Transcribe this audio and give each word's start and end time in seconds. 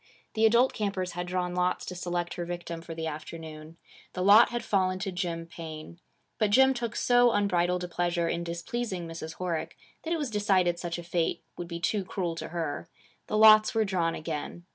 The 0.33 0.47
adult 0.47 0.73
campers 0.73 1.11
had 1.11 1.27
drawn 1.27 1.53
lots 1.53 1.85
to 1.85 1.93
select 1.93 2.33
her 2.33 2.43
victim 2.43 2.81
for 2.81 2.95
the 2.95 3.05
afternoon. 3.05 3.77
The 4.13 4.23
lot 4.23 4.49
had 4.49 4.63
fallen 4.65 4.97
to 4.97 5.11
Jim 5.11 5.45
Paine. 5.45 5.99
But 6.39 6.49
Jim 6.49 6.73
took 6.73 6.95
so 6.95 7.29
unbridled 7.31 7.83
a 7.83 7.87
pleasure 7.87 8.27
in 8.27 8.43
displeasing 8.43 9.07
Mrs. 9.07 9.35
Horick 9.35 9.73
that 10.01 10.11
it 10.11 10.17
was 10.17 10.31
decided 10.31 10.79
such 10.79 10.97
a 10.97 11.03
fate 11.03 11.43
would 11.55 11.67
be 11.67 11.79
too 11.79 12.03
cruel 12.03 12.33
to 12.37 12.47
her. 12.47 12.89
The 13.27 13.37
lots 13.37 13.75
were 13.75 13.85
drawn 13.85 14.15
again. 14.15 14.65